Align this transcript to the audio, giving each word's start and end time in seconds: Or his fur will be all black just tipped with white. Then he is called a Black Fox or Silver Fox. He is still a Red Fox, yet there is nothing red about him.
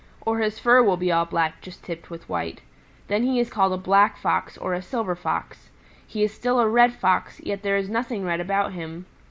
Or 0.21 0.39
his 0.39 0.57
fur 0.57 0.81
will 0.81 0.97
be 0.97 1.11
all 1.11 1.25
black 1.25 1.61
just 1.61 1.83
tipped 1.83 2.09
with 2.09 2.27
white. 2.27 2.61
Then 3.07 3.21
he 3.21 3.39
is 3.39 3.51
called 3.51 3.71
a 3.71 3.77
Black 3.77 4.17
Fox 4.17 4.57
or 4.57 4.81
Silver 4.81 5.13
Fox. 5.13 5.69
He 6.07 6.23
is 6.23 6.33
still 6.33 6.59
a 6.59 6.67
Red 6.67 6.91
Fox, 6.93 7.39
yet 7.41 7.61
there 7.61 7.77
is 7.77 7.87
nothing 7.87 8.25
red 8.25 8.39
about 8.39 8.73
him. 8.73 9.05